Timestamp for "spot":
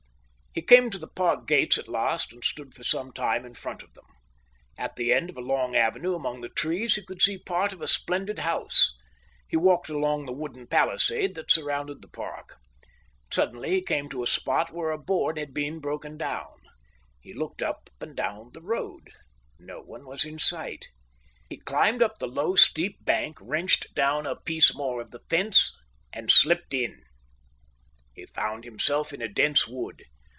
14.27-14.73